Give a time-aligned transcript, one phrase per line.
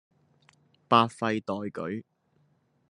[0.87, 2.03] 百廢待舉